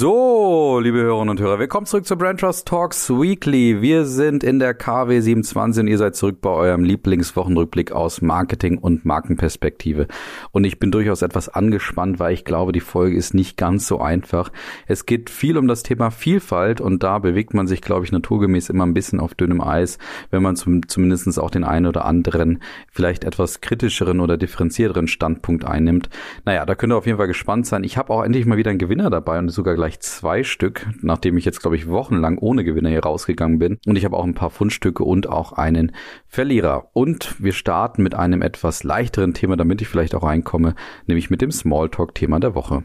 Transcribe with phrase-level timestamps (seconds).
[0.00, 3.82] So, liebe Hörerinnen und Hörer, willkommen zurück zu Brand Trust Talks Weekly.
[3.82, 8.78] Wir sind in der KW 27 und ihr seid zurück bei eurem Lieblingswochenrückblick aus Marketing
[8.78, 10.06] und Markenperspektive.
[10.52, 14.00] Und ich bin durchaus etwas angespannt, weil ich glaube, die Folge ist nicht ganz so
[14.00, 14.52] einfach.
[14.86, 18.68] Es geht viel um das Thema Vielfalt und da bewegt man sich, glaube ich, naturgemäß
[18.68, 19.98] immer ein bisschen auf dünnem Eis,
[20.30, 25.64] wenn man zum, zumindest auch den einen oder anderen, vielleicht etwas kritischeren oder differenzierteren Standpunkt
[25.64, 26.08] einnimmt.
[26.44, 27.82] Naja, da könnt ihr auf jeden Fall gespannt sein.
[27.82, 30.86] Ich habe auch endlich mal wieder einen Gewinner dabei und sogar gleich gleich zwei Stück,
[31.00, 33.78] nachdem ich jetzt, glaube ich, wochenlang ohne Gewinner hier rausgegangen bin.
[33.86, 35.92] Und ich habe auch ein paar Fundstücke und auch einen
[36.26, 36.90] Verlierer.
[36.92, 40.74] Und wir starten mit einem etwas leichteren Thema, damit ich vielleicht auch reinkomme,
[41.06, 42.84] nämlich mit dem Smalltalk-Thema der Woche.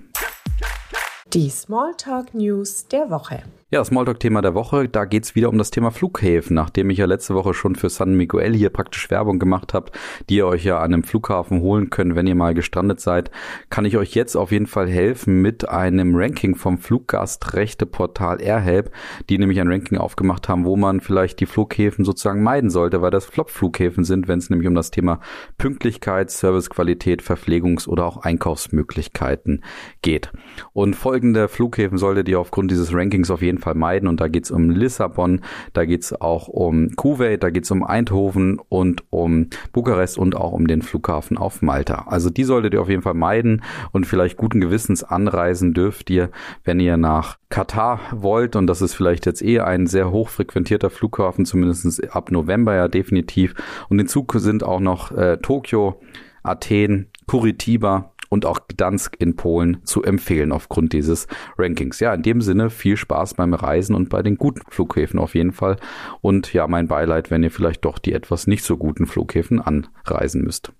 [1.34, 3.42] Die Smalltalk News der Woche.
[3.74, 6.54] Ja, Smalltalk-Thema der Woche, da geht's wieder um das Thema Flughäfen.
[6.54, 9.90] Nachdem ich ja letzte Woche schon für San Miguel hier praktisch Werbung gemacht habe,
[10.30, 13.32] die ihr euch ja an einem Flughafen holen könnt, wenn ihr mal gestrandet seid,
[13.72, 18.92] kann ich euch jetzt auf jeden Fall helfen mit einem Ranking vom Fluggastrechteportal AirHelp,
[19.28, 23.10] die nämlich ein Ranking aufgemacht haben, wo man vielleicht die Flughäfen sozusagen meiden sollte, weil
[23.10, 25.20] das Flop-Flughäfen sind, wenn es nämlich um das Thema
[25.58, 29.64] Pünktlichkeit, Servicequalität, Verpflegungs- oder auch Einkaufsmöglichkeiten
[30.04, 30.32] geht.
[30.74, 34.08] Und folgende Flughäfen solltet ihr aufgrund dieses Rankings auf jeden Fall meiden.
[34.08, 35.42] Und da geht es um Lissabon,
[35.74, 40.36] da geht es auch um Kuwait, da geht es um Eindhoven und um Bukarest und
[40.36, 42.06] auch um den Flughafen auf Malta.
[42.08, 46.30] Also die solltet ihr auf jeden Fall meiden und vielleicht guten Gewissens anreisen dürft ihr,
[46.64, 48.56] wenn ihr nach Katar wollt.
[48.56, 53.54] Und das ist vielleicht jetzt eh ein sehr hochfrequentierter Flughafen, zumindest ab November ja definitiv.
[53.90, 56.02] Und hinzu sind auch noch äh, Tokio,
[56.44, 62.00] Athen, Curitiba, und auch Gdansk in Polen zu empfehlen aufgrund dieses Rankings.
[62.00, 65.52] Ja, in dem Sinne viel Spaß beim Reisen und bei den guten Flughäfen auf jeden
[65.52, 65.78] Fall.
[66.22, 70.44] Und ja, mein Beileid, wenn ihr vielleicht doch die etwas nicht so guten Flughäfen anreisen
[70.44, 70.74] müsst.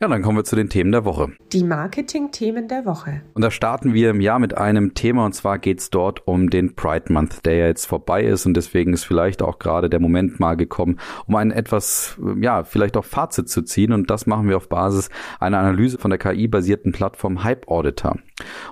[0.00, 1.32] Ja, dann kommen wir zu den Themen der Woche.
[1.52, 3.22] Die Marketing-Themen der Woche.
[3.34, 6.50] Und da starten wir im Jahr mit einem Thema und zwar geht es dort um
[6.50, 9.98] den Pride Month, der ja jetzt vorbei ist und deswegen ist vielleicht auch gerade der
[9.98, 14.48] Moment mal gekommen, um ein etwas, ja, vielleicht auch Fazit zu ziehen und das machen
[14.48, 15.10] wir auf Basis
[15.40, 18.18] einer Analyse von der KI-basierten Plattform Hype Auditor.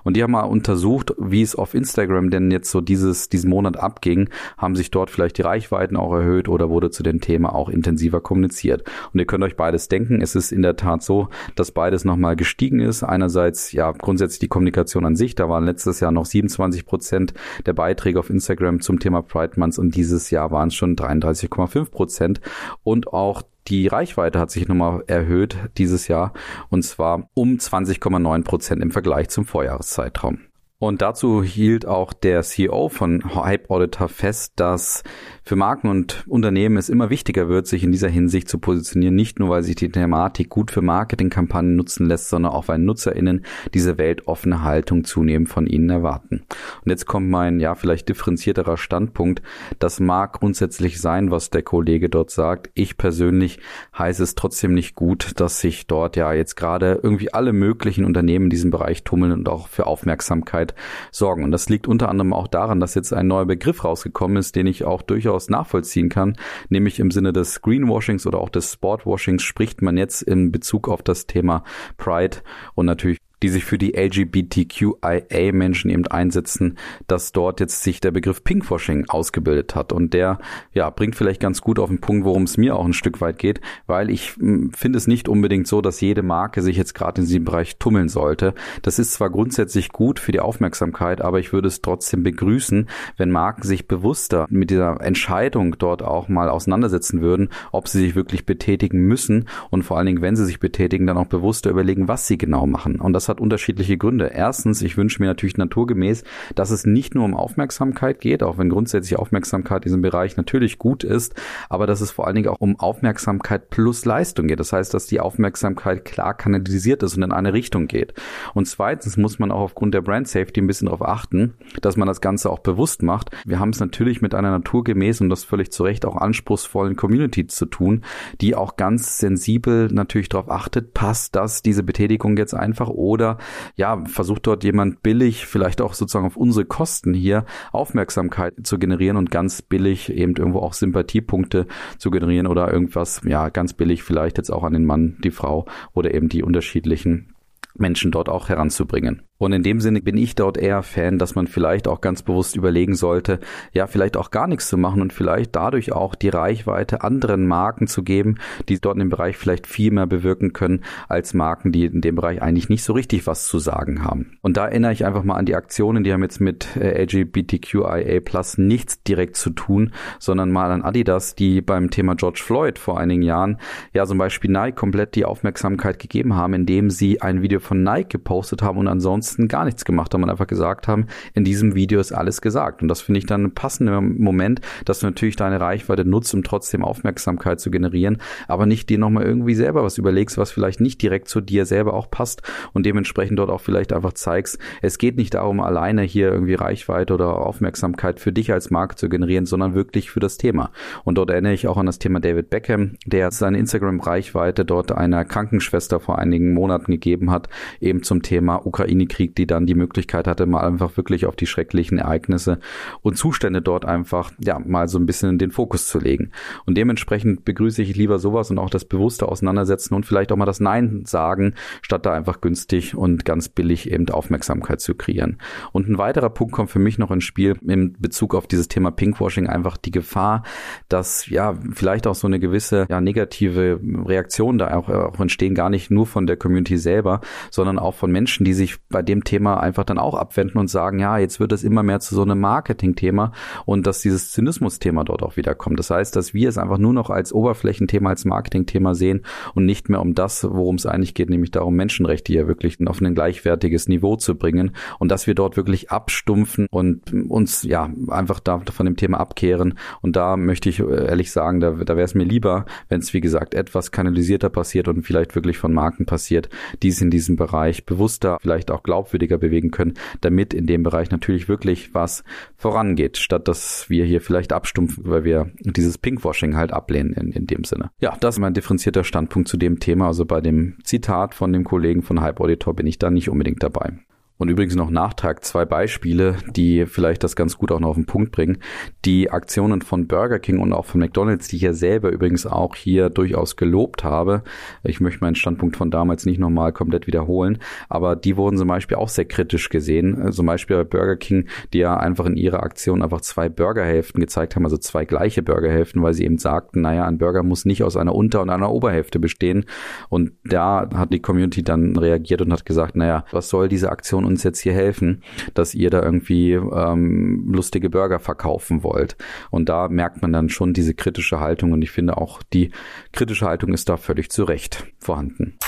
[0.05, 3.77] Und die haben mal untersucht, wie es auf Instagram denn jetzt so dieses, diesen Monat
[3.77, 4.29] abging,
[4.59, 8.21] haben sich dort vielleicht die Reichweiten auch erhöht oder wurde zu dem Thema auch intensiver
[8.21, 8.85] kommuniziert.
[9.13, 12.37] Und ihr könnt euch beides denken, es ist in der Tat so, dass beides nochmal
[12.37, 13.03] gestiegen ist.
[13.03, 17.35] Einerseits ja grundsätzlich die Kommunikation an sich, da waren letztes Jahr noch 27 Prozent
[17.65, 21.91] der Beiträge auf Instagram zum Thema Pride Months und dieses Jahr waren es schon 33,5
[21.91, 22.41] Prozent
[22.85, 26.33] und auch die Reichweite hat sich nochmal erhöht dieses Jahr
[26.69, 30.39] und zwar um 20,9 Prozent im Vergleich zum Vorjahreszeitraum.
[30.79, 35.03] Und dazu hielt auch der CEO von Hype Auditor fest, dass
[35.43, 39.39] für Marken und Unternehmen es immer wichtiger wird, sich in dieser Hinsicht zu positionieren, nicht
[39.39, 43.97] nur weil sich die Thematik gut für Marketingkampagnen nutzen lässt, sondern auch weil NutzerInnen diese
[43.97, 46.43] weltoffene Haltung zunehmend von ihnen erwarten.
[46.85, 49.41] Und jetzt kommt mein, ja, vielleicht differenzierterer Standpunkt.
[49.79, 52.71] Das mag grundsätzlich sein, was der Kollege dort sagt.
[52.75, 53.61] Ich persönlich
[53.97, 58.47] heiße es trotzdem nicht gut, dass sich dort ja jetzt gerade irgendwie alle möglichen Unternehmen
[58.47, 60.66] in diesem Bereich tummeln und auch für Aufmerksamkeit
[61.11, 61.45] sorgen.
[61.45, 64.67] Und das liegt unter anderem auch daran, dass jetzt ein neuer Begriff rausgekommen ist, den
[64.67, 66.37] ich auch durchaus durchaus nachvollziehen kann,
[66.69, 71.03] nämlich im Sinne des Greenwashings oder auch des Sportwashings spricht man jetzt in Bezug auf
[71.03, 71.65] das Thema
[71.97, 72.39] Pride
[72.75, 78.45] und natürlich die sich für die LGBTQIA-Menschen eben einsetzen, dass dort jetzt sich der Begriff
[78.45, 79.93] Pinkwashing ausgebildet hat.
[79.93, 80.39] Und der,
[80.73, 83.39] ja, bringt vielleicht ganz gut auf den Punkt, worum es mir auch ein Stück weit
[83.39, 87.21] geht, weil ich hm, finde es nicht unbedingt so, dass jede Marke sich jetzt gerade
[87.21, 88.55] in diesem Bereich tummeln sollte.
[88.83, 93.31] Das ist zwar grundsätzlich gut für die Aufmerksamkeit, aber ich würde es trotzdem begrüßen, wenn
[93.31, 98.47] Marken sich bewusster mit dieser Entscheidung dort auch mal auseinandersetzen würden, ob sie sich wirklich
[98.47, 102.27] betätigen müssen und vor allen Dingen, wenn sie sich betätigen, dann auch bewusster überlegen, was
[102.27, 103.01] sie genau machen.
[103.01, 104.31] Und das das hat unterschiedliche Gründe.
[104.33, 106.23] Erstens, ich wünsche mir natürlich naturgemäß,
[106.55, 110.79] dass es nicht nur um Aufmerksamkeit geht, auch wenn grundsätzlich Aufmerksamkeit in diesem Bereich natürlich
[110.79, 111.35] gut ist,
[111.69, 114.61] aber dass es vor allen Dingen auch um Aufmerksamkeit plus Leistung geht.
[114.61, 118.15] Das heißt, dass die Aufmerksamkeit klar kanalisiert ist und in eine Richtung geht.
[118.55, 122.07] Und zweitens muss man auch aufgrund der Brand Safety ein bisschen darauf achten, dass man
[122.07, 123.31] das Ganze auch bewusst macht.
[123.45, 127.49] Wir haben es natürlich mit einer naturgemäß und das völlig zu Recht auch anspruchsvollen Community
[127.49, 128.05] zu tun,
[128.41, 133.39] die auch ganz sensibel natürlich darauf achtet, passt das, diese Betätigung jetzt einfach ohne oder
[133.77, 139.17] ja, versucht dort jemand billig, vielleicht auch sozusagen auf unsere Kosten hier Aufmerksamkeit zu generieren
[139.17, 141.67] und ganz billig eben irgendwo auch Sympathiepunkte
[141.97, 145.65] zu generieren oder irgendwas, ja, ganz billig vielleicht jetzt auch an den Mann, die Frau
[145.95, 147.33] oder eben die unterschiedlichen
[147.79, 149.23] Menschen dort auch heranzubringen.
[149.39, 152.57] Und in dem Sinne bin ich dort eher Fan, dass man vielleicht auch ganz bewusst
[152.57, 153.41] überlegen sollte,
[153.73, 157.87] ja, vielleicht auch gar nichts zu machen und vielleicht dadurch auch die Reichweite anderen Marken
[157.87, 158.37] zu geben,
[158.69, 162.15] die dort in dem Bereich vielleicht viel mehr bewirken können als Marken, die in dem
[162.15, 164.39] Bereich eigentlich nicht so richtig was zu sagen haben.
[164.41, 168.21] Und da erinnere ich einfach mal an die Aktionen, die haben jetzt mit äh, LGBTQIA
[168.21, 172.99] Plus nichts direkt zu tun, sondern mal an Adidas, die beim Thema George Floyd vor
[172.99, 173.59] einigen Jahren
[173.93, 178.09] ja zum Beispiel Nike komplett die Aufmerksamkeit gegeben haben, indem sie ein Video von Nike
[178.11, 182.01] gepostet haben und ansonsten gar nichts gemacht haben und einfach gesagt haben, in diesem Video
[182.01, 182.83] ist alles gesagt.
[182.83, 186.43] Und das finde ich dann ein passender Moment, dass du natürlich deine Reichweite nutzt, um
[186.43, 188.19] trotzdem Aufmerksamkeit zu generieren,
[188.49, 191.95] aber nicht dir nochmal irgendwie selber was überlegst, was vielleicht nicht direkt zu dir selber
[191.95, 192.43] auch passt
[192.73, 197.15] und dementsprechend dort auch vielleicht einfach zeigst, es geht nicht darum, alleine hier irgendwie Reichweite
[197.15, 200.71] oder Aufmerksamkeit für dich als Marke zu generieren, sondern wirklich für das Thema.
[201.05, 205.25] Und dort erinnere ich auch an das Thema David Beckham, der seine Instagram-Reichweite dort einer
[205.25, 207.49] Krankenschwester vor einigen Monaten gegeben hat,
[207.81, 211.47] eben zum Thema Ukraine Krieg, die dann die Möglichkeit hatte, mal einfach wirklich auf die
[211.47, 212.59] schrecklichen Ereignisse
[213.03, 216.31] und Zustände dort einfach, ja, mal so ein bisschen den Fokus zu legen.
[216.65, 220.47] Und dementsprechend begrüße ich lieber sowas und auch das bewusste Auseinandersetzen und vielleicht auch mal
[220.47, 225.39] das Nein sagen, statt da einfach günstig und ganz billig eben Aufmerksamkeit zu kreieren.
[225.73, 228.91] Und ein weiterer Punkt kommt für mich noch ins Spiel in Bezug auf dieses Thema
[228.91, 230.43] Pinkwashing, einfach die Gefahr,
[230.89, 235.71] dass ja vielleicht auch so eine gewisse ja, negative Reaktion da auch, auch entstehen, gar
[235.71, 237.21] nicht nur von der Community selber,
[237.51, 240.99] sondern auch von Menschen, die sich bei dem Thema einfach dann auch abwenden und sagen,
[240.99, 243.33] ja, jetzt wird es immer mehr zu so einem Marketing-Thema
[243.65, 245.79] und dass dieses Zynismus-Thema dort auch wieder kommt.
[245.79, 249.23] Das heißt, dass wir es einfach nur noch als Oberflächenthema, als Marketing-Thema sehen
[249.55, 253.01] und nicht mehr um das, worum es eigentlich geht, nämlich darum, Menschenrechte hier wirklich auf
[253.01, 258.41] ein gleichwertiges Niveau zu bringen und dass wir dort wirklich abstumpfen und uns ja einfach
[258.41, 259.79] da von dem Thema abkehren.
[260.01, 263.21] Und da möchte ich ehrlich sagen, da, da wäre es mir lieber, wenn es wie
[263.21, 266.49] gesagt etwas kanalisierter passiert und vielleicht wirklich von Marken passiert,
[266.83, 271.11] die es in diesem Bereich bewusster, vielleicht auch glaubwürdiger bewegen können, damit in dem Bereich
[271.11, 272.23] natürlich wirklich was
[272.57, 277.47] vorangeht, statt dass wir hier vielleicht abstumpfen, weil wir dieses Pinkwashing halt ablehnen in, in
[277.49, 277.91] dem Sinne.
[277.99, 280.07] Ja, das ist mein differenzierter Standpunkt zu dem Thema.
[280.07, 283.63] Also bei dem Zitat von dem Kollegen von Hype Auditor bin ich da nicht unbedingt
[283.63, 283.95] dabei.
[284.39, 288.05] Und übrigens noch Nachtrag, zwei Beispiele, die vielleicht das ganz gut auch noch auf den
[288.05, 288.59] Punkt bringen.
[289.07, 292.75] Die Aktionen von Burger King und auch von McDonald's, die ich ja selber übrigens auch
[292.75, 294.43] hier durchaus gelobt habe.
[294.85, 298.99] Ich möchte meinen Standpunkt von damals nicht nochmal komplett wiederholen, aber die wurden zum Beispiel
[298.99, 300.33] auch sehr kritisch gesehen.
[300.33, 304.55] Zum Beispiel bei Burger King, die ja einfach in ihrer Aktion einfach zwei Burgerhälften gezeigt
[304.55, 307.97] haben, also zwei gleiche Burgerhälften, weil sie eben sagten, naja, ein Burger muss nicht aus
[307.97, 309.65] einer Unter- und einer Oberhälfte bestehen.
[310.11, 314.26] Und da hat die Community dann reagiert und hat gesagt, naja, was soll diese Aktion
[314.27, 315.23] uns jetzt hier helfen,
[315.55, 319.17] dass ihr da irgendwie ähm, lustige Burger verkaufen wollt.
[319.51, 322.71] Und da merkt man dann schon diese kritische Haltung und ich finde auch die
[323.13, 325.59] kritische Haltung ist da völlig zu Recht vorhanden.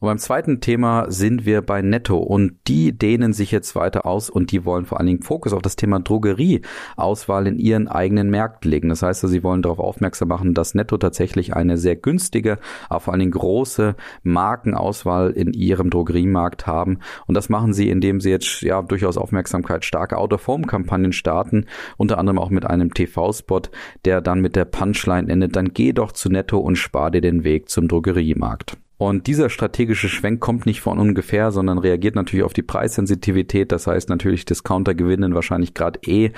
[0.00, 4.30] Und beim zweiten Thema sind wir bei Netto und die dehnen sich jetzt weiter aus
[4.30, 8.70] und die wollen vor allen Dingen Fokus auf das Thema Drogerieauswahl in ihren eigenen Märkten
[8.70, 8.90] legen.
[8.90, 12.58] Das heißt, sie wollen darauf aufmerksam machen, dass Netto tatsächlich eine sehr günstige,
[12.88, 17.00] aber vor allen Dingen große Markenauswahl in ihrem Drogeriemarkt haben.
[17.26, 21.66] Und das machen sie, indem sie jetzt ja durchaus Aufmerksamkeit starke Out-of-Home-Kampagnen starten,
[21.96, 23.62] unter anderem auch mit einem TV-Spot,
[24.04, 27.42] der dann mit der Punchline endet, dann geh doch zu Netto und spar dir den
[27.42, 28.78] Weg zum Drogeriemarkt.
[28.98, 33.70] Und dieser strategische Schwenk kommt nicht von ungefähr, sondern reagiert natürlich auf die Preissensitivität.
[33.70, 36.32] Das heißt natürlich, Discounter gewinnen wahrscheinlich gerade eh.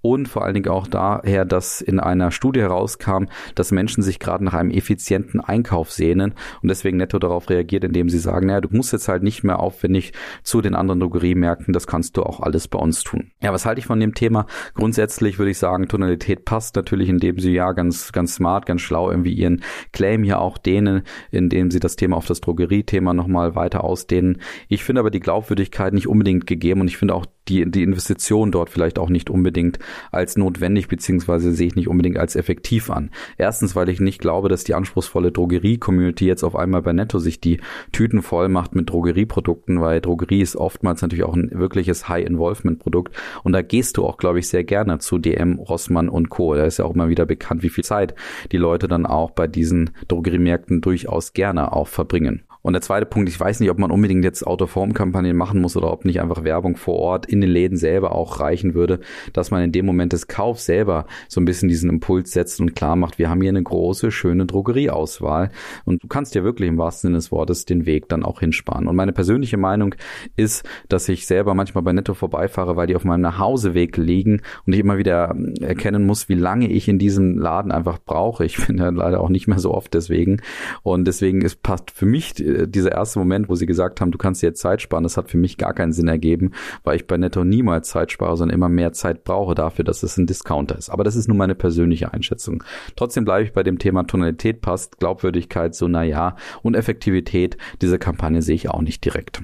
[0.00, 4.44] Und vor allen Dingen auch daher, dass in einer Studie herauskam, dass Menschen sich gerade
[4.44, 6.32] nach einem effizienten Einkauf sehnen
[6.62, 9.58] und deswegen netto darauf reagiert, indem sie sagen, naja, du musst jetzt halt nicht mehr
[9.58, 13.32] aufwendig zu den anderen Drogeriemärkten, das kannst du auch alles bei uns tun.
[13.42, 14.46] Ja, was halte ich von dem Thema?
[14.74, 19.10] Grundsätzlich würde ich sagen, Tonalität passt natürlich, indem sie ja ganz, ganz smart, ganz schlau
[19.10, 23.56] irgendwie ihren Claim hier auch dehnen, indem sie das Thema Thema auf das Drogeriethema nochmal
[23.56, 24.40] weiter ausdehnen.
[24.68, 28.52] Ich finde aber die Glaubwürdigkeit nicht unbedingt gegeben und ich finde auch die, die Investition
[28.52, 29.78] dort vielleicht auch nicht unbedingt
[30.12, 33.10] als notwendig beziehungsweise sehe ich nicht unbedingt als effektiv an.
[33.38, 37.40] Erstens, weil ich nicht glaube, dass die anspruchsvolle Drogerie-Community jetzt auf einmal bei Netto sich
[37.40, 37.60] die
[37.90, 43.52] Tüten voll macht mit Drogerieprodukten, weil Drogerie ist oftmals natürlich auch ein wirkliches High-Involvement-Produkt und
[43.52, 46.54] da gehst du auch, glaube ich, sehr gerne zu DM, Rossmann und Co.
[46.54, 48.14] Da ist ja auch immer wieder bekannt, wie viel Zeit
[48.52, 52.44] die Leute dann auch bei diesen Drogeriemärkten durchaus gerne auch verbringen.
[52.66, 55.92] Und der zweite Punkt, ich weiß nicht, ob man unbedingt jetzt Out-of-Home-Kampagnen machen muss oder
[55.92, 58.98] ob nicht einfach Werbung vor Ort in den Läden selber auch reichen würde,
[59.32, 62.74] dass man in dem Moment des Kaufs selber so ein bisschen diesen Impuls setzt und
[62.74, 65.52] klar macht, wir haben hier eine große, schöne Drogerieauswahl
[65.84, 68.88] und du kannst dir wirklich im wahrsten Sinne des Wortes den Weg dann auch hinsparen.
[68.88, 69.94] Und meine persönliche Meinung
[70.34, 74.72] ist, dass ich selber manchmal bei Netto vorbeifahre, weil die auf meinem Nachhauseweg liegen und
[74.72, 78.44] ich immer wieder erkennen muss, wie lange ich in diesem Laden einfach brauche.
[78.44, 80.40] Ich bin ja leider auch nicht mehr so oft deswegen
[80.82, 84.18] und deswegen ist passt für mich äh, dieser erste Moment, wo sie gesagt haben, du
[84.18, 86.52] kannst jetzt Zeit sparen, das hat für mich gar keinen Sinn ergeben,
[86.84, 90.16] weil ich bei Netto niemals Zeit spare, sondern immer mehr Zeit brauche dafür, dass es
[90.16, 90.90] ein Discounter ist.
[90.90, 92.64] Aber das ist nur meine persönliche Einschätzung.
[92.96, 98.42] Trotzdem bleibe ich bei dem Thema Tonalität passt, Glaubwürdigkeit so naja und Effektivität dieser Kampagne
[98.42, 99.42] sehe ich auch nicht direkt.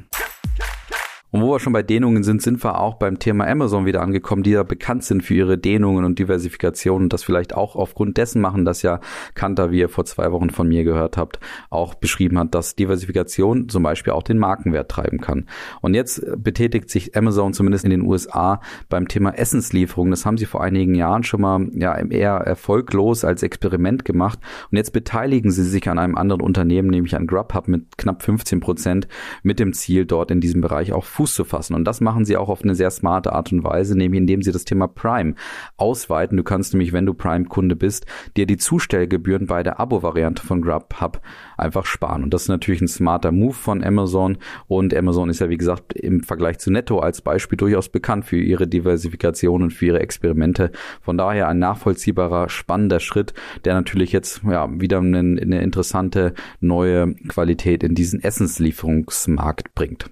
[1.33, 4.43] Und wo wir schon bei Dehnungen sind, sind wir auch beim Thema Amazon wieder angekommen,
[4.43, 8.43] die ja bekannt sind für ihre Dehnungen und Diversifikation und das vielleicht auch aufgrund dessen
[8.43, 9.01] machen, dass ja
[9.35, 13.71] Kanter, wie ihr vor zwei Wochen von mir gehört habt, auch beschrieben hat, dass Diversifikation
[13.71, 15.47] zum Beispiel auch den Markenwert treiben kann.
[15.81, 18.61] Und jetzt betätigt sich Amazon zumindest in den USA
[18.91, 20.11] beim Thema Essenslieferung.
[20.11, 24.39] Das haben sie vor einigen Jahren schon mal ja eher erfolglos als Experiment gemacht.
[24.71, 28.61] Und jetzt beteiligen sie sich an einem anderen Unternehmen, nämlich an Grubhub mit knapp 15
[28.61, 29.09] Prozent,
[29.43, 31.75] mit dem Ziel, dort in diesem Bereich auch Fuß zu fassen.
[31.75, 34.51] Und das machen sie auch auf eine sehr smarte Art und Weise, nämlich indem sie
[34.51, 35.35] das Thema Prime
[35.77, 36.37] ausweiten.
[36.37, 41.21] Du kannst nämlich, wenn du Prime-Kunde bist, dir die Zustellgebühren bei der Abo-Variante von Grubhub
[41.57, 42.25] einfach sparen.
[42.25, 44.39] Und das ist natürlich ein smarter Move von Amazon.
[44.67, 48.39] Und Amazon ist ja, wie gesagt, im Vergleich zu Netto als Beispiel durchaus bekannt für
[48.39, 50.73] ihre Diversifikation und für ihre Experimente.
[51.03, 53.33] Von daher ein nachvollziehbarer, spannender Schritt,
[53.65, 60.11] der natürlich jetzt ja wieder eine, eine interessante neue Qualität in diesen Essenslieferungsmarkt bringt.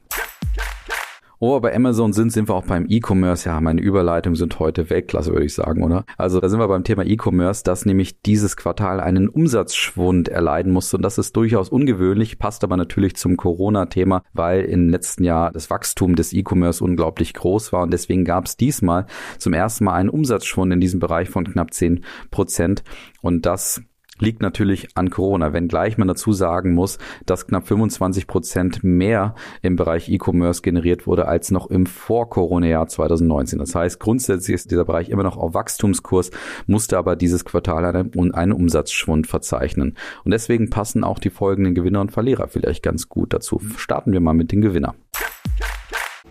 [1.43, 3.49] Wir bei Amazon sind, sind wir auch beim E-Commerce.
[3.49, 6.05] Ja, meine Überleitungen sind heute Weltklasse, würde ich sagen, oder?
[6.19, 10.99] Also da sind wir beim Thema E-Commerce, dass nämlich dieses Quartal einen Umsatzschwund erleiden musste.
[10.99, 15.71] Und das ist durchaus ungewöhnlich, passt aber natürlich zum Corona-Thema, weil im letzten Jahr das
[15.71, 17.85] Wachstum des E-Commerce unglaublich groß war.
[17.85, 19.07] Und deswegen gab es diesmal
[19.39, 22.85] zum ersten Mal einen Umsatzschwund in diesem Bereich von knapp 10 Prozent.
[23.23, 23.81] Und das
[24.21, 29.77] liegt natürlich an Corona, wenngleich man dazu sagen muss, dass knapp 25 Prozent mehr im
[29.77, 33.59] Bereich E-Commerce generiert wurde als noch im Vor-Corona-Jahr 2019.
[33.59, 36.31] Das heißt, grundsätzlich ist dieser Bereich immer noch auf Wachstumskurs,
[36.67, 39.97] musste aber dieses Quartal einen, einen Umsatzschwund verzeichnen.
[40.25, 43.61] Und deswegen passen auch die folgenden Gewinner und Verlierer vielleicht ganz gut dazu.
[43.77, 44.95] Starten wir mal mit den Gewinner.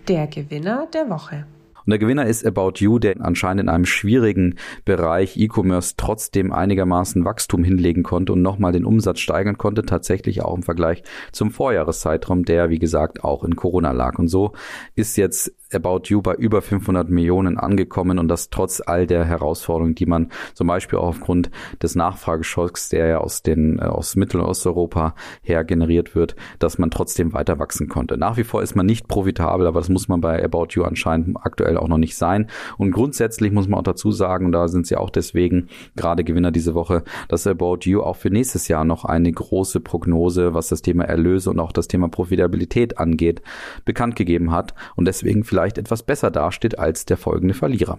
[0.08, 1.46] Der Gewinner der Woche.
[1.89, 7.25] Und der Gewinner ist About You, der anscheinend in einem schwierigen Bereich E-Commerce trotzdem einigermaßen
[7.25, 12.46] Wachstum hinlegen konnte und nochmal den Umsatz steigern konnte, tatsächlich auch im Vergleich zum Vorjahreszeitraum,
[12.46, 14.19] der, wie gesagt, auch in Corona lag.
[14.19, 14.53] Und so
[14.93, 19.95] ist jetzt About You bei über 500 Millionen angekommen und das trotz all der Herausforderungen,
[19.95, 24.41] die man zum Beispiel auch aufgrund des Nachfrageschocks, der ja aus den äh, aus Mittel-
[24.41, 28.17] und Osteuropa her generiert wird, dass man trotzdem weiter wachsen konnte.
[28.17, 31.38] Nach wie vor ist man nicht profitabel, aber das muss man bei About You anscheinend
[31.41, 32.47] aktuell auch noch nicht sein.
[32.77, 36.51] Und grundsätzlich muss man auch dazu sagen, und da sind sie auch deswegen gerade Gewinner
[36.51, 40.81] diese Woche, dass About You auch für nächstes Jahr noch eine große Prognose, was das
[40.81, 43.41] Thema Erlöse und auch das Thema Profitabilität angeht,
[43.85, 47.98] bekannt gegeben hat und deswegen vielleicht vielleicht etwas besser dasteht als der folgende Verlierer.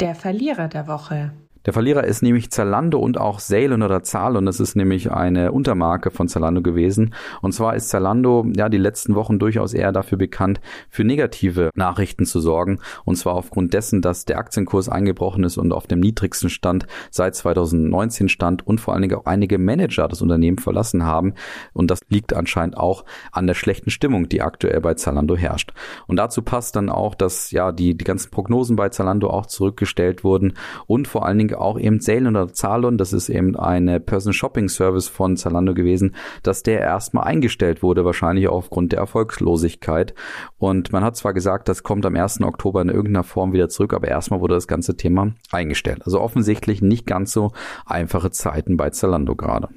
[0.00, 1.32] Der Verlierer der Woche.
[1.66, 5.50] Der Verlierer ist nämlich Zalando und auch Salen oder Zahl und das ist nämlich eine
[5.50, 7.12] Untermarke von Zalando gewesen.
[7.42, 12.24] Und zwar ist Zalando ja die letzten Wochen durchaus eher dafür bekannt, für negative Nachrichten
[12.24, 12.78] zu sorgen.
[13.04, 17.34] Und zwar aufgrund dessen, dass der Aktienkurs eingebrochen ist und auf dem niedrigsten Stand seit
[17.34, 21.34] 2019 stand und vor allen Dingen auch einige Manager das Unternehmen verlassen haben.
[21.72, 25.72] Und das liegt anscheinend auch an der schlechten Stimmung, die aktuell bei Zalando herrscht.
[26.06, 30.22] Und dazu passt dann auch, dass ja die, die ganzen Prognosen bei Zalando auch zurückgestellt
[30.22, 30.52] wurden
[30.86, 34.68] und vor allen Dingen auch eben Zalen oder Zalon, das ist eben eine Person Shopping
[34.68, 40.14] Service von Zalando gewesen, dass der erstmal eingestellt wurde, wahrscheinlich aufgrund der Erfolgslosigkeit.
[40.58, 42.42] Und man hat zwar gesagt, das kommt am 1.
[42.42, 46.02] Oktober in irgendeiner Form wieder zurück, aber erstmal wurde das ganze Thema eingestellt.
[46.04, 47.52] Also offensichtlich nicht ganz so
[47.84, 49.68] einfache Zeiten bei Zalando gerade.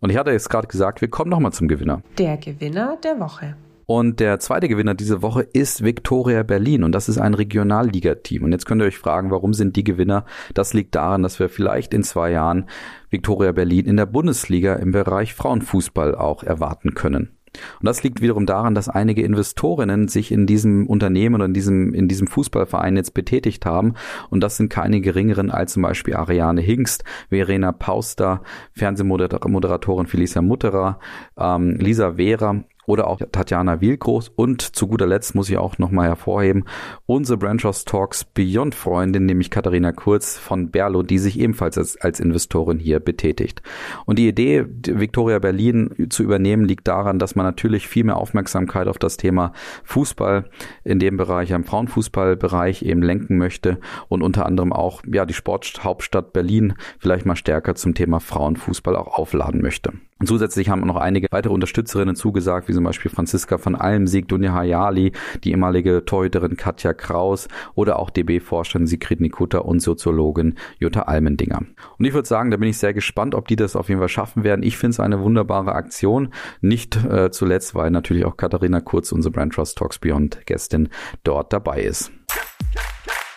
[0.00, 2.02] Und ich hatte jetzt gerade gesagt, wir kommen nochmal zum Gewinner.
[2.18, 3.56] Der Gewinner der Woche.
[3.86, 8.44] Und der zweite Gewinner diese Woche ist Viktoria Berlin und das ist ein Regionalligateam.
[8.44, 10.24] Und jetzt könnt ihr euch fragen, warum sind die Gewinner?
[10.54, 12.66] Das liegt daran, dass wir vielleicht in zwei Jahren
[13.10, 17.36] Viktoria Berlin in der Bundesliga im Bereich Frauenfußball auch erwarten können.
[17.80, 21.92] Und das liegt wiederum daran, dass einige Investorinnen sich in diesem Unternehmen oder in diesem,
[21.92, 23.94] in diesem Fußballverein jetzt betätigt haben.
[24.30, 30.98] Und das sind keine geringeren als zum Beispiel Ariane Hingst, Verena Pauster, Fernsehmoderatorin Felicia Mutterer,
[31.38, 36.08] ähm, Lisa Vera oder auch Tatjana Wielgroß und zu guter Letzt muss ich auch nochmal
[36.08, 36.64] hervorheben,
[37.06, 42.20] unsere Branchos Talks Beyond Freundin, nämlich Katharina Kurz von Berlo, die sich ebenfalls als, als
[42.20, 43.62] Investorin hier betätigt.
[44.06, 48.88] Und die Idee, Victoria Berlin zu übernehmen, liegt daran, dass man natürlich viel mehr Aufmerksamkeit
[48.88, 49.52] auf das Thema
[49.84, 50.48] Fußball
[50.84, 56.32] in dem Bereich, am Frauenfußballbereich eben lenken möchte und unter anderem auch, ja, die Sporthauptstadt
[56.32, 59.92] Berlin vielleicht mal stärker zum Thema Frauenfußball auch aufladen möchte.
[60.22, 64.52] Und zusätzlich haben noch einige weitere Unterstützerinnen zugesagt, wie zum Beispiel Franziska von Almsieg, Dunja
[64.52, 65.10] Hayali,
[65.42, 71.62] die ehemalige Torhüterin Katja Kraus oder auch DB-Forscherin Sigrid Nikutta und Soziologin Jutta Almendinger.
[71.98, 74.08] Und ich würde sagen, da bin ich sehr gespannt, ob die das auf jeden Fall
[74.08, 74.62] schaffen werden.
[74.62, 76.32] Ich finde es eine wunderbare Aktion.
[76.60, 80.88] Nicht äh, zuletzt, weil natürlich auch Katharina Kurz, unsere Brand Trust Talks Beyond Gästin,
[81.24, 82.12] dort dabei ist.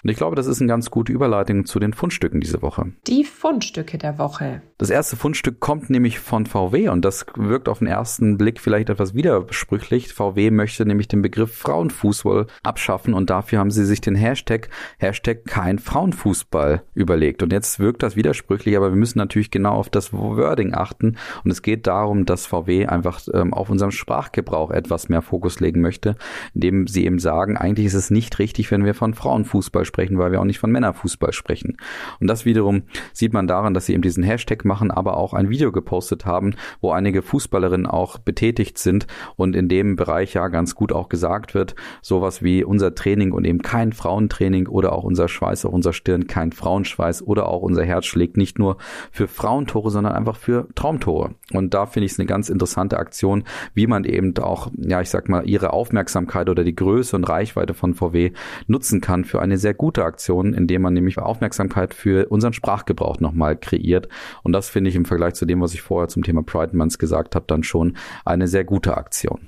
[0.06, 2.92] Und ich glaube, das ist eine ganz gute Überleitung zu den Fundstücken diese Woche.
[3.08, 4.62] Die Fundstücke der Woche.
[4.78, 8.92] Das erste Fundstück kommt nämlich von VW und das wirkt auf den ersten Blick vielleicht
[8.92, 10.14] etwas widersprüchlich.
[10.14, 14.70] VW möchte nämlich den Begriff Frauenfußball abschaffen und dafür haben sie sich den Hashtag,
[15.00, 17.42] Hashtag kein Frauenfußball überlegt.
[17.42, 21.50] Und jetzt wirkt das widersprüchlich, aber wir müssen natürlich genau auf das Wording achten und
[21.50, 26.16] es geht darum, dass VW einfach ähm, auf unserem Sprachgebrauch etwas mehr Fokus legen möchte,
[26.54, 30.18] indem sie eben sagen, eigentlich ist es nicht richtig, wenn wir von Frauenfußball sprechen sprechen,
[30.18, 31.78] weil wir auch nicht von Männerfußball sprechen.
[32.20, 32.84] Und das wiederum
[33.14, 36.56] sieht man daran, dass sie eben diesen Hashtag machen, aber auch ein Video gepostet haben,
[36.82, 41.54] wo einige Fußballerinnen auch betätigt sind und in dem Bereich ja ganz gut auch gesagt
[41.54, 45.94] wird, sowas wie unser Training und eben kein Frauentraining oder auch unser Schweiß auf unserer
[45.94, 48.76] Stirn, kein Frauenschweiß oder auch unser Herz schlägt nicht nur
[49.12, 51.36] für Frauentore, sondern einfach für Traumtore.
[51.54, 55.10] Und da finde ich es eine ganz interessante Aktion, wie man eben auch, ja, ich
[55.10, 58.34] sag mal, ihre Aufmerksamkeit oder die Größe und Reichweite von VW
[58.68, 63.20] nutzen kann für eine sehr gute gute Aktion, indem man nämlich Aufmerksamkeit für unseren Sprachgebrauch
[63.20, 64.08] nochmal kreiert.
[64.42, 66.98] Und das finde ich im Vergleich zu dem, was ich vorher zum Thema Pride Month
[66.98, 69.48] gesagt habe, dann schon eine sehr gute Aktion.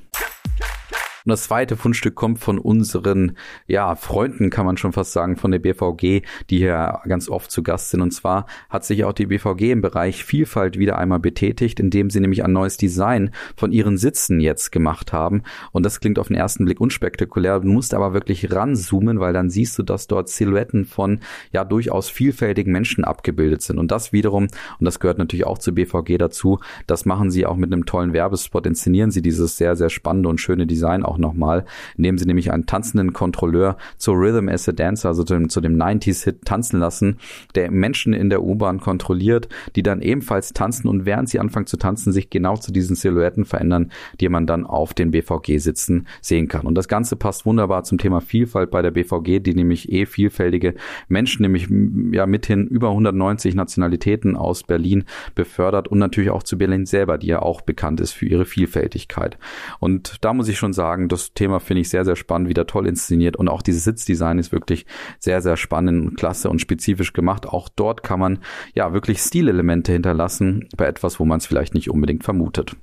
[1.28, 3.34] Und das zweite Fundstück kommt von unseren,
[3.68, 7.64] ja, Freunden, kann man schon fast sagen, von der BVG, die hier ganz oft zu
[7.64, 8.00] Gast sind.
[8.00, 12.22] Und zwar hat sich auch die BVG im Bereich Vielfalt wieder einmal betätigt, indem sie
[12.22, 15.44] nämlich ein neues Design von ihren Sitzen jetzt gemacht haben.
[15.74, 17.60] Und das klingt auf den ersten Blick unspektakulär.
[17.60, 21.20] Du musst aber wirklich ranzoomen, weil dann siehst du, dass dort Silhouetten von,
[21.52, 23.80] ja, durchaus vielfältigen Menschen abgebildet sind.
[23.80, 24.44] Und das wiederum,
[24.80, 28.14] und das gehört natürlich auch zur BVG dazu, das machen sie auch mit einem tollen
[28.14, 31.66] Werbespot, inszenieren sie dieses sehr, sehr spannende und schöne Design auch auch nochmal,
[31.98, 35.62] indem sie nämlich einen tanzenden Kontrolleur zur Rhythm as a Dancer, also zu dem, zu
[35.62, 37.18] dem 90s-Hit tanzen lassen,
[37.56, 41.78] der Menschen in der U-Bahn kontrolliert, die dann ebenfalls tanzen und während sie anfangen zu
[41.78, 46.66] tanzen, sich genau zu diesen Silhouetten verändern, die man dann auf den BVG-Sitzen sehen kann.
[46.66, 50.76] Und das Ganze passt wunderbar zum Thema Vielfalt bei der BVG, die nämlich eh vielfältige
[51.08, 51.68] Menschen, nämlich
[52.12, 57.28] ja mithin über 190 Nationalitäten aus Berlin befördert und natürlich auch zu Berlin selber, die
[57.28, 59.38] ja auch bekannt ist für ihre Vielfältigkeit.
[59.80, 62.88] Und da muss ich schon sagen, das Thema finde ich sehr, sehr spannend, wieder toll
[62.88, 64.86] inszeniert und auch dieses Sitzdesign ist wirklich
[65.20, 67.48] sehr, sehr spannend, klasse und spezifisch gemacht.
[67.48, 68.40] Auch dort kann man
[68.74, 72.76] ja wirklich Stilelemente hinterlassen bei etwas, wo man es vielleicht nicht unbedingt vermutet.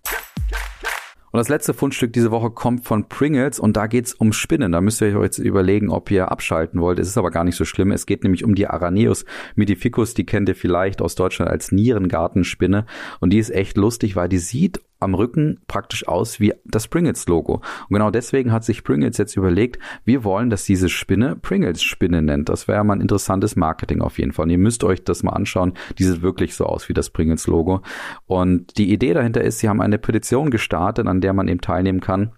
[1.35, 4.71] Und das letzte Fundstück diese Woche kommt von Pringles und da geht's um Spinnen.
[4.71, 7.01] Da müsst ihr euch jetzt überlegen, ob ihr abschalten wollt.
[7.01, 7.91] Es ist aber gar nicht so schlimm.
[7.91, 9.25] Es geht nämlich um die Araneus
[9.57, 10.15] midificus.
[10.15, 12.87] Die kennt ihr vielleicht aus Deutschland als Nierengartenspinne.
[13.19, 17.55] Und die ist echt lustig, weil die sieht am Rücken praktisch aus wie das Pringles-Logo.
[17.55, 22.49] Und genau deswegen hat sich Pringles jetzt überlegt, wir wollen, dass diese Spinne Pringles-Spinne nennt.
[22.49, 24.45] Das wäre mal ein interessantes Marketing auf jeden Fall.
[24.45, 25.75] Und ihr müsst euch das mal anschauen.
[25.99, 27.83] Die sieht wirklich so aus wie das Pringles-Logo.
[28.27, 32.01] Und die Idee dahinter ist, sie haben eine Petition gestartet, an der man eben teilnehmen
[32.01, 32.33] kann,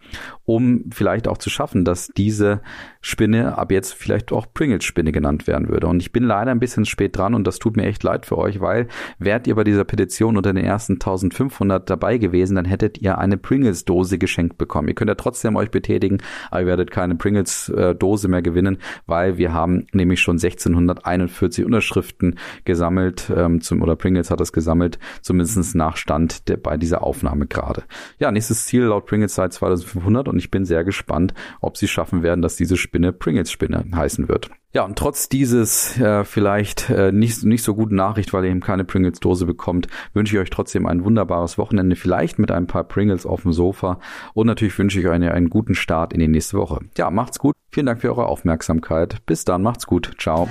[0.47, 2.63] um vielleicht auch zu schaffen, dass diese
[3.01, 5.87] Spinne ab jetzt vielleicht auch Pringles-Spinne genannt werden würde.
[5.89, 8.39] Und ich bin leider ein bisschen spät dran und das tut mir echt leid für
[8.39, 12.99] euch, weil wärt ihr bei dieser Petition unter den ersten 1500 dabei gewesen, dann hättet
[12.99, 14.89] ihr eine Pringles-Dose geschenkt bekommen.
[14.89, 16.19] Ihr könnt ja trotzdem euch betätigen,
[16.51, 23.33] aber ihr werdet keine Pringles-Dose mehr gewinnen, weil wir haben nämlich schon 1641 Unterschriften gesammelt,
[23.35, 27.83] ähm, zum, oder Pringles hat das gesammelt, zumindest nach Stand der, bei dieser Aufnahme gerade.
[28.19, 32.23] Ja, nächstes Ziel laut Pringles seit 2500 und ich bin sehr gespannt, ob sie schaffen
[32.23, 34.51] werden, dass diese Spinne Pringles-Spinne heißen wird.
[34.73, 38.61] Ja, und trotz dieses äh, vielleicht äh, nicht, nicht so guten Nachricht, weil ihr eben
[38.61, 43.25] keine Pringles-Dose bekommt, wünsche ich euch trotzdem ein wunderbares Wochenende, vielleicht mit ein paar Pringles
[43.25, 44.01] auf dem Sofa.
[44.35, 46.81] Und natürlich wünsche ich euch eine, einen guten Start in die nächste Woche.
[46.99, 47.57] Ja, macht's gut.
[47.71, 49.25] Vielen Dank für eure Aufmerksamkeit.
[49.25, 50.13] Bis dann, macht's gut.
[50.19, 50.47] Ciao.